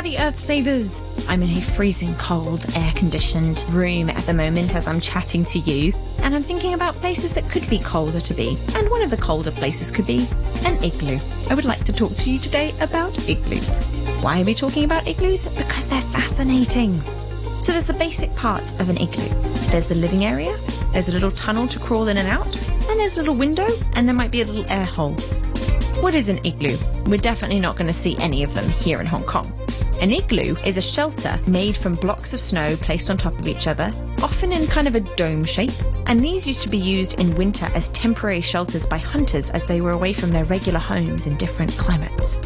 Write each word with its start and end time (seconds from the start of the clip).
Savvy 0.00 0.16
Earth 0.16 0.38
Savers! 0.46 1.26
I'm 1.28 1.42
in 1.42 1.58
a 1.58 1.60
freezing 1.60 2.14
cold, 2.14 2.64
air 2.74 2.90
conditioned 2.96 3.62
room 3.68 4.08
at 4.08 4.22
the 4.22 4.32
moment 4.32 4.74
as 4.74 4.88
I'm 4.88 4.98
chatting 4.98 5.44
to 5.44 5.58
you, 5.58 5.92
and 6.22 6.34
I'm 6.34 6.40
thinking 6.40 6.72
about 6.72 6.94
places 6.94 7.34
that 7.34 7.44
could 7.50 7.68
be 7.68 7.78
colder 7.80 8.18
to 8.18 8.32
be. 8.32 8.56
And 8.74 8.88
one 8.88 9.02
of 9.02 9.10
the 9.10 9.18
colder 9.18 9.50
places 9.50 9.90
could 9.90 10.06
be 10.06 10.26
an 10.64 10.82
igloo. 10.82 11.18
I 11.50 11.54
would 11.54 11.66
like 11.66 11.84
to 11.84 11.92
talk 11.92 12.16
to 12.16 12.30
you 12.30 12.38
today 12.38 12.72
about 12.80 13.28
igloos. 13.28 14.22
Why 14.22 14.40
are 14.40 14.44
we 14.46 14.54
talking 14.54 14.84
about 14.84 15.06
igloos? 15.06 15.54
Because 15.54 15.84
they're 15.84 16.00
fascinating. 16.00 16.94
So 17.60 17.72
there's 17.72 17.88
the 17.88 17.92
basic 17.92 18.34
parts 18.36 18.80
of 18.80 18.88
an 18.88 18.96
igloo. 18.96 19.28
There's 19.68 19.90
the 19.90 19.96
living 19.96 20.24
area, 20.24 20.56
there's 20.94 21.10
a 21.10 21.12
little 21.12 21.30
tunnel 21.30 21.68
to 21.68 21.78
crawl 21.78 22.08
in 22.08 22.16
and 22.16 22.26
out, 22.26 22.58
and 22.88 22.98
there's 22.98 23.18
a 23.18 23.20
little 23.20 23.36
window, 23.36 23.68
and 23.96 24.08
there 24.08 24.16
might 24.16 24.30
be 24.30 24.40
a 24.40 24.46
little 24.46 24.64
air 24.72 24.86
hole. 24.86 25.12
What 26.00 26.14
is 26.14 26.30
an 26.30 26.38
igloo? 26.46 26.78
We're 27.04 27.18
definitely 27.18 27.60
not 27.60 27.76
going 27.76 27.88
to 27.88 27.92
see 27.92 28.16
any 28.16 28.42
of 28.42 28.54
them 28.54 28.66
here 28.70 28.98
in 29.02 29.06
Hong 29.06 29.24
Kong. 29.24 29.52
An 30.00 30.10
igloo 30.12 30.56
is 30.64 30.78
a 30.78 30.80
shelter 30.80 31.38
made 31.46 31.76
from 31.76 31.94
blocks 31.94 32.32
of 32.32 32.40
snow 32.40 32.74
placed 32.76 33.10
on 33.10 33.18
top 33.18 33.38
of 33.38 33.46
each 33.46 33.66
other, 33.66 33.92
often 34.22 34.50
in 34.50 34.66
kind 34.66 34.88
of 34.88 34.94
a 34.94 35.00
dome 35.00 35.44
shape, 35.44 35.74
and 36.06 36.20
these 36.20 36.46
used 36.46 36.62
to 36.62 36.70
be 36.70 36.78
used 36.78 37.20
in 37.20 37.36
winter 37.36 37.66
as 37.74 37.90
temporary 37.90 38.40
shelters 38.40 38.86
by 38.86 38.96
hunters 38.96 39.50
as 39.50 39.66
they 39.66 39.82
were 39.82 39.90
away 39.90 40.14
from 40.14 40.30
their 40.30 40.44
regular 40.44 40.78
homes 40.78 41.26
in 41.26 41.36
different 41.36 41.72
climates. 41.72 42.36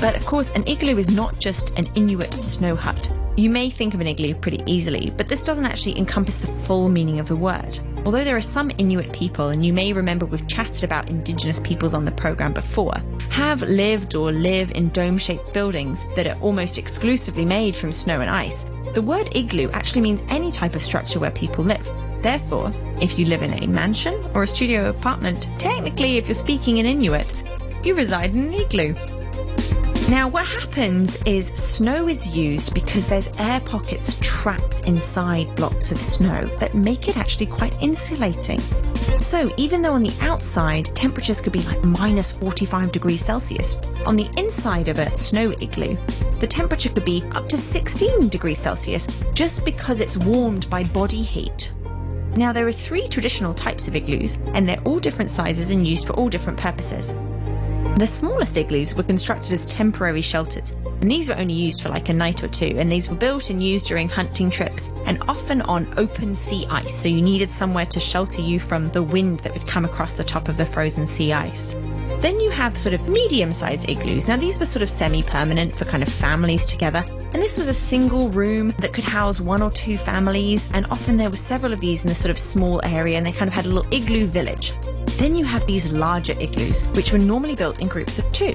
But 0.00 0.16
of 0.16 0.24
course, 0.24 0.50
an 0.52 0.66
igloo 0.66 0.96
is 0.96 1.14
not 1.14 1.38
just 1.38 1.78
an 1.78 1.84
Inuit 1.94 2.42
snow 2.42 2.74
hut. 2.74 3.12
You 3.36 3.50
may 3.50 3.68
think 3.68 3.92
of 3.92 4.00
an 4.00 4.06
igloo 4.06 4.34
pretty 4.34 4.62
easily, 4.64 5.12
but 5.14 5.26
this 5.26 5.44
doesn't 5.44 5.66
actually 5.66 5.98
encompass 5.98 6.38
the 6.38 6.46
full 6.46 6.88
meaning 6.88 7.20
of 7.20 7.28
the 7.28 7.36
word. 7.36 7.78
Although 8.06 8.24
there 8.24 8.36
are 8.36 8.40
some 8.40 8.70
Inuit 8.78 9.12
people, 9.12 9.48
and 9.48 9.64
you 9.64 9.72
may 9.72 9.92
remember 9.92 10.24
we've 10.24 10.46
chatted 10.48 10.84
about 10.84 11.10
Indigenous 11.10 11.60
peoples 11.60 11.92
on 11.92 12.04
the 12.04 12.10
program 12.10 12.52
before, 12.52 12.94
have 13.28 13.62
lived 13.62 14.14
or 14.14 14.32
live 14.32 14.72
in 14.72 14.88
dome 14.88 15.18
shaped 15.18 15.52
buildings 15.52 16.04
that 16.16 16.26
are 16.26 16.40
almost 16.40 16.78
exclusively 16.78 17.44
made 17.44 17.74
from 17.74 17.92
snow 17.92 18.20
and 18.20 18.30
ice, 18.30 18.64
the 18.94 19.02
word 19.02 19.28
igloo 19.36 19.70
actually 19.72 20.00
means 20.00 20.22
any 20.28 20.50
type 20.50 20.74
of 20.74 20.82
structure 20.82 21.20
where 21.20 21.30
people 21.30 21.62
live. 21.62 21.88
Therefore, 22.22 22.72
if 23.00 23.18
you 23.18 23.26
live 23.26 23.42
in 23.42 23.62
a 23.62 23.66
mansion 23.66 24.14
or 24.34 24.42
a 24.42 24.46
studio 24.46 24.88
apartment, 24.90 25.48
technically, 25.58 26.16
if 26.16 26.26
you're 26.26 26.34
speaking 26.34 26.78
in 26.78 26.86
Inuit, 26.86 27.42
you 27.84 27.94
reside 27.94 28.34
in 28.34 28.48
an 28.48 28.54
igloo. 28.54 28.94
Now, 30.08 30.28
what 30.28 30.46
happens 30.46 31.22
is 31.22 31.48
snow 31.48 32.08
is 32.08 32.36
used 32.36 32.74
because 32.74 33.06
there's 33.06 33.30
air 33.38 33.60
pockets 33.60 34.18
trapped 34.20 34.86
inside 34.88 35.54
blocks 35.54 35.92
of 35.92 35.98
snow 35.98 36.46
that 36.56 36.74
make 36.74 37.08
it 37.08 37.16
actually 37.16 37.46
quite 37.46 37.74
insulating. 37.80 38.58
So, 39.18 39.52
even 39.56 39.82
though 39.82 39.92
on 39.92 40.02
the 40.02 40.16
outside 40.22 40.86
temperatures 40.96 41.40
could 41.40 41.52
be 41.52 41.62
like 41.62 41.84
minus 41.84 42.32
45 42.32 42.90
degrees 42.90 43.24
Celsius, 43.24 43.76
on 44.06 44.16
the 44.16 44.28
inside 44.36 44.88
of 44.88 44.98
a 44.98 45.14
snow 45.14 45.52
igloo, 45.60 45.96
the 46.40 46.46
temperature 46.46 46.88
could 46.88 47.04
be 47.04 47.22
up 47.36 47.48
to 47.48 47.56
16 47.56 48.28
degrees 48.28 48.58
Celsius 48.58 49.06
just 49.34 49.64
because 49.64 50.00
it's 50.00 50.16
warmed 50.16 50.68
by 50.70 50.82
body 50.84 51.22
heat. 51.22 51.72
Now, 52.36 52.52
there 52.52 52.66
are 52.66 52.72
three 52.72 53.06
traditional 53.08 53.54
types 53.54 53.86
of 53.86 53.94
igloos, 53.94 54.40
and 54.54 54.68
they're 54.68 54.82
all 54.84 54.98
different 54.98 55.30
sizes 55.30 55.70
and 55.70 55.86
used 55.86 56.06
for 56.06 56.14
all 56.14 56.28
different 56.28 56.58
purposes. 56.58 57.14
The 57.96 58.06
smallest 58.06 58.56
igloos 58.56 58.94
were 58.94 59.02
constructed 59.02 59.52
as 59.52 59.66
temporary 59.66 60.22
shelters, 60.22 60.74
and 61.02 61.10
these 61.10 61.28
were 61.28 61.36
only 61.36 61.52
used 61.52 61.82
for 61.82 61.90
like 61.90 62.08
a 62.08 62.14
night 62.14 62.42
or 62.42 62.48
two, 62.48 62.76
and 62.78 62.90
these 62.90 63.10
were 63.10 63.16
built 63.16 63.50
and 63.50 63.62
used 63.62 63.88
during 63.88 64.08
hunting 64.08 64.50
trips, 64.50 64.90
and 65.04 65.22
often 65.28 65.60
on 65.62 65.86
open 65.98 66.34
sea 66.34 66.66
ice, 66.70 66.94
so 66.94 67.08
you 67.08 67.20
needed 67.20 67.50
somewhere 67.50 67.84
to 67.86 68.00
shelter 68.00 68.40
you 68.40 68.58
from 68.58 68.90
the 68.92 69.02
wind 69.02 69.40
that 69.40 69.52
would 69.52 69.66
come 69.66 69.84
across 69.84 70.14
the 70.14 70.24
top 70.24 70.48
of 70.48 70.56
the 70.56 70.64
frozen 70.64 71.06
sea 71.08 71.34
ice. 71.34 71.74
Then 72.20 72.40
you 72.40 72.50
have 72.50 72.76
sort 72.76 72.94
of 72.94 73.06
medium-sized 73.08 73.88
igloos. 73.88 74.28
Now 74.28 74.36
these 74.36 74.58
were 74.58 74.66
sort 74.66 74.82
of 74.82 74.88
semi-permanent 74.88 75.76
for 75.76 75.84
kind 75.84 76.02
of 76.02 76.08
families 76.08 76.64
together, 76.64 77.04
and 77.06 77.42
this 77.42 77.58
was 77.58 77.68
a 77.68 77.74
single 77.74 78.30
room 78.30 78.74
that 78.78 78.94
could 78.94 79.04
house 79.04 79.42
one 79.42 79.60
or 79.60 79.70
two 79.70 79.98
families, 79.98 80.70
and 80.72 80.86
often 80.86 81.18
there 81.18 81.30
were 81.30 81.36
several 81.36 81.74
of 81.74 81.80
these 81.80 82.04
in 82.04 82.10
a 82.10 82.14
sort 82.14 82.30
of 82.30 82.38
small 82.38 82.80
area, 82.82 83.18
and 83.18 83.26
they 83.26 83.32
kind 83.32 83.48
of 83.48 83.54
had 83.54 83.66
a 83.66 83.68
little 83.68 83.92
igloo 83.92 84.26
village. 84.26 84.72
Then 85.18 85.36
you 85.36 85.44
have 85.44 85.66
these 85.66 85.92
larger 85.92 86.34
igloos, 86.40 86.84
which 86.96 87.12
were 87.12 87.18
normally 87.18 87.54
built 87.54 87.80
in 87.80 87.88
groups 87.88 88.18
of 88.18 88.30
two. 88.32 88.52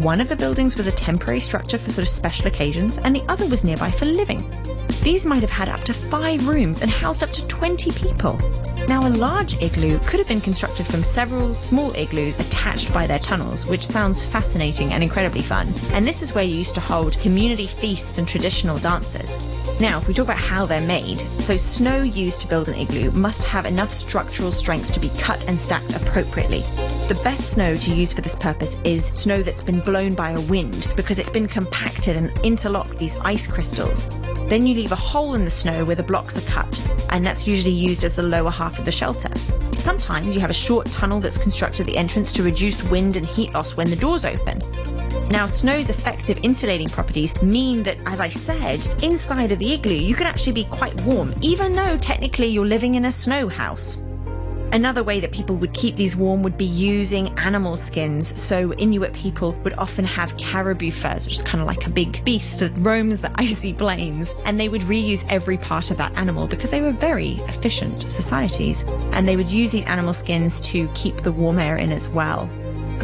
One 0.00 0.20
of 0.20 0.28
the 0.28 0.36
buildings 0.36 0.76
was 0.76 0.86
a 0.86 0.92
temporary 0.92 1.40
structure 1.40 1.78
for 1.78 1.90
sort 1.90 2.06
of 2.06 2.08
special 2.08 2.46
occasions, 2.46 2.98
and 2.98 3.14
the 3.14 3.24
other 3.28 3.46
was 3.48 3.64
nearby 3.64 3.90
for 3.90 4.06
living. 4.06 4.40
These 5.02 5.26
might 5.26 5.42
have 5.42 5.50
had 5.50 5.68
up 5.68 5.82
to 5.84 5.92
five 5.92 6.46
rooms 6.46 6.80
and 6.80 6.88
housed 6.88 7.24
up 7.24 7.30
to 7.32 7.46
20 7.48 7.90
people. 7.90 8.38
Now, 8.86 9.04
a 9.06 9.10
large 9.10 9.60
igloo 9.60 9.98
could 10.00 10.20
have 10.20 10.28
been 10.28 10.40
constructed 10.40 10.86
from 10.86 11.02
several 11.02 11.54
small 11.54 11.92
igloos 11.96 12.38
attached 12.38 12.94
by 12.94 13.08
their 13.08 13.18
tunnels, 13.18 13.66
which 13.66 13.84
sounds 13.84 14.24
fascinating 14.24 14.92
and 14.92 15.02
incredibly 15.02 15.42
fun. 15.42 15.66
And 15.92 16.06
this 16.06 16.22
is 16.22 16.34
where 16.34 16.44
you 16.44 16.54
used 16.54 16.74
to 16.74 16.80
hold 16.80 17.18
community 17.18 17.66
feasts 17.66 18.18
and 18.18 18.28
traditional 18.28 18.78
dances. 18.78 19.80
Now, 19.80 19.98
if 19.98 20.06
we 20.06 20.14
talk 20.14 20.26
about 20.26 20.38
how 20.38 20.66
they're 20.66 20.80
made, 20.80 21.18
so 21.40 21.56
snow 21.56 22.02
used 22.02 22.40
to 22.42 22.48
build 22.48 22.68
an 22.68 22.74
igloo 22.74 23.10
must 23.10 23.42
have 23.42 23.66
enough 23.66 23.92
structural 23.92 24.52
strength 24.52 24.92
to 24.92 25.00
be 25.00 25.10
cut 25.18 25.48
and 25.48 25.60
stacked 25.60 25.96
appropriately. 25.96 26.62
The 27.12 27.24
best 27.24 27.50
snow 27.50 27.76
to 27.76 27.94
use 27.94 28.14
for 28.14 28.22
this 28.22 28.34
purpose 28.34 28.80
is 28.84 29.04
snow 29.08 29.42
that's 29.42 29.62
been 29.62 29.80
blown 29.80 30.14
by 30.14 30.30
a 30.30 30.40
wind 30.48 30.90
because 30.96 31.18
it's 31.18 31.28
been 31.28 31.46
compacted 31.46 32.16
and 32.16 32.32
interlocked 32.42 32.96
these 32.96 33.18
ice 33.18 33.46
crystals. 33.46 34.08
Then 34.48 34.66
you 34.66 34.74
leave 34.74 34.92
a 34.92 34.96
hole 34.96 35.34
in 35.34 35.44
the 35.44 35.50
snow 35.50 35.84
where 35.84 35.94
the 35.94 36.02
blocks 36.02 36.38
are 36.38 36.50
cut, 36.50 37.06
and 37.10 37.26
that's 37.26 37.46
usually 37.46 37.74
used 37.74 38.02
as 38.04 38.16
the 38.16 38.22
lower 38.22 38.48
half 38.50 38.78
of 38.78 38.86
the 38.86 38.90
shelter. 38.90 39.28
Sometimes 39.74 40.34
you 40.34 40.40
have 40.40 40.48
a 40.48 40.54
short 40.54 40.86
tunnel 40.86 41.20
that's 41.20 41.36
constructed 41.36 41.82
at 41.82 41.86
the 41.88 41.98
entrance 41.98 42.32
to 42.32 42.42
reduce 42.42 42.82
wind 42.84 43.18
and 43.18 43.26
heat 43.26 43.52
loss 43.52 43.76
when 43.76 43.90
the 43.90 43.96
doors 43.96 44.24
open. 44.24 44.58
Now, 45.28 45.44
snow's 45.44 45.90
effective 45.90 46.40
insulating 46.42 46.88
properties 46.88 47.42
mean 47.42 47.82
that, 47.82 47.98
as 48.06 48.22
I 48.22 48.30
said, 48.30 48.86
inside 49.02 49.52
of 49.52 49.58
the 49.58 49.74
igloo, 49.74 49.92
you 49.92 50.14
can 50.14 50.26
actually 50.26 50.54
be 50.54 50.64
quite 50.64 50.98
warm, 51.02 51.34
even 51.42 51.74
though 51.74 51.98
technically 51.98 52.46
you're 52.46 52.64
living 52.64 52.94
in 52.94 53.04
a 53.04 53.12
snow 53.12 53.48
house. 53.48 54.02
Another 54.72 55.02
way 55.02 55.20
that 55.20 55.32
people 55.32 55.56
would 55.56 55.74
keep 55.74 55.96
these 55.96 56.16
warm 56.16 56.42
would 56.42 56.56
be 56.56 56.64
using 56.64 57.28
animal 57.38 57.76
skins. 57.76 58.40
So 58.40 58.72
Inuit 58.72 59.12
people 59.12 59.52
would 59.64 59.74
often 59.74 60.06
have 60.06 60.34
caribou 60.38 60.90
furs, 60.90 61.26
which 61.26 61.36
is 61.36 61.42
kind 61.42 61.60
of 61.60 61.66
like 61.66 61.86
a 61.86 61.90
big 61.90 62.24
beast 62.24 62.60
that 62.60 62.72
roams 62.78 63.20
the 63.20 63.30
icy 63.38 63.74
plains. 63.74 64.30
And 64.46 64.58
they 64.58 64.70
would 64.70 64.80
reuse 64.82 65.26
every 65.28 65.58
part 65.58 65.90
of 65.90 65.98
that 65.98 66.16
animal 66.16 66.46
because 66.46 66.70
they 66.70 66.80
were 66.80 66.92
very 66.92 67.32
efficient 67.48 68.00
societies. 68.00 68.82
And 69.12 69.28
they 69.28 69.36
would 69.36 69.50
use 69.50 69.72
these 69.72 69.84
animal 69.84 70.14
skins 70.14 70.58
to 70.62 70.88
keep 70.94 71.16
the 71.16 71.32
warm 71.32 71.58
air 71.58 71.76
in 71.76 71.92
as 71.92 72.08
well. 72.08 72.48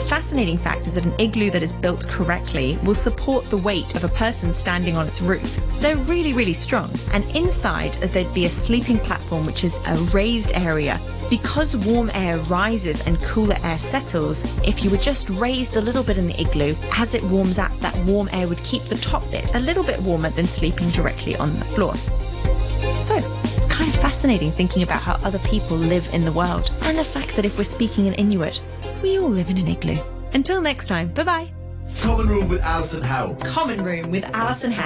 Fascinating 0.08 0.56
fact 0.56 0.86
is 0.86 0.94
that 0.94 1.04
an 1.04 1.12
igloo 1.18 1.50
that 1.50 1.62
is 1.62 1.74
built 1.74 2.08
correctly 2.08 2.78
will 2.82 2.94
support 2.94 3.44
the 3.44 3.58
weight 3.58 3.94
of 3.94 4.04
a 4.04 4.08
person 4.08 4.54
standing 4.54 4.96
on 4.96 5.06
its 5.06 5.20
roof. 5.20 5.42
They're 5.80 5.98
really, 5.98 6.32
really 6.32 6.54
strong. 6.54 6.90
And 7.12 7.24
inside, 7.36 7.92
there'd 7.92 8.32
be 8.34 8.46
a 8.46 8.48
sleeping 8.48 8.98
platform, 9.00 9.44
which 9.44 9.64
is 9.64 9.78
a 9.86 9.96
raised 10.14 10.52
area. 10.54 10.98
Because 11.28 11.76
warm 11.76 12.10
air 12.14 12.38
rises 12.48 13.06
and 13.06 13.20
cooler 13.20 13.56
air 13.62 13.76
settles, 13.76 14.44
if 14.66 14.82
you 14.82 14.90
were 14.90 14.96
just 14.96 15.28
raised 15.28 15.76
a 15.76 15.80
little 15.82 16.02
bit 16.02 16.16
in 16.16 16.26
the 16.26 16.40
igloo, 16.40 16.74
as 16.96 17.12
it 17.12 17.22
warms 17.24 17.58
up, 17.58 17.72
that 17.80 17.94
warm 18.06 18.30
air 18.32 18.48
would 18.48 18.64
keep 18.64 18.84
the 18.84 18.96
top 18.96 19.30
bit 19.30 19.54
a 19.54 19.60
little 19.60 19.84
bit 19.84 20.00
warmer 20.00 20.30
than 20.30 20.46
sleeping 20.46 20.88
directly 20.88 21.36
on 21.36 21.52
the 21.58 21.66
floor. 21.66 21.94
So, 21.94 23.47
it's 23.78 23.92
kind 23.92 23.94
of 23.94 24.10
fascinating 24.10 24.50
thinking 24.50 24.82
about 24.82 25.00
how 25.00 25.14
other 25.24 25.38
people 25.40 25.76
live 25.76 26.12
in 26.12 26.24
the 26.24 26.32
world, 26.32 26.70
and 26.82 26.98
the 26.98 27.04
fact 27.04 27.36
that 27.36 27.44
if 27.44 27.56
we're 27.56 27.64
speaking 27.64 28.06
in 28.06 28.14
Inuit, 28.14 28.60
we 29.02 29.18
all 29.18 29.28
live 29.28 29.50
in 29.50 29.58
an 29.58 29.68
igloo. 29.68 29.98
Until 30.32 30.60
next 30.60 30.88
time, 30.88 31.12
bye 31.12 31.22
bye. 31.22 31.52
Common 32.00 32.26
Room 32.28 32.48
with 32.48 32.60
Alison 32.62 33.02
Howe. 33.04 33.34
Common 33.44 33.84
Room 33.84 34.10
with 34.10 34.24
Alison 34.34 34.72
Howe. 34.72 34.82